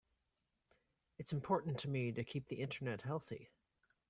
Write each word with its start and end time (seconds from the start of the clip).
Itâs 1.21 1.31
important 1.31 1.77
to 1.77 1.87
me 1.87 2.11
to 2.11 2.23
keep 2.23 2.47
the 2.47 2.55
Internet 2.55 3.03
healthy. 3.03 3.51